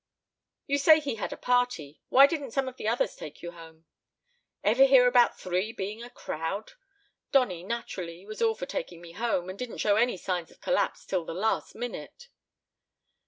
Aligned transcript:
"You 0.65 0.79
say 0.79 0.99
he 0.99 1.13
had 1.17 1.31
a 1.31 1.37
party. 1.37 2.01
Why 2.09 2.25
didn't 2.25 2.53
some 2.53 2.67
of 2.67 2.77
the 2.77 2.87
others 2.87 3.15
take 3.15 3.43
you 3.43 3.51
home?" 3.51 3.85
"Ever 4.63 4.85
hear 4.85 5.05
about 5.05 5.39
three 5.39 5.71
being 5.71 6.01
a 6.01 6.09
crowd? 6.09 6.71
Donny, 7.31 7.61
naturally, 7.63 8.25
was 8.25 8.41
all 8.41 8.55
for 8.55 8.65
taking 8.65 8.99
me 8.99 9.11
home, 9.11 9.47
and 9.47 9.59
didn't 9.59 9.77
show 9.77 9.97
any 9.97 10.17
signs 10.17 10.49
of 10.49 10.59
collapse 10.59 11.05
till 11.05 11.23
the 11.23 11.35
last 11.35 11.75
minute." 11.75 12.29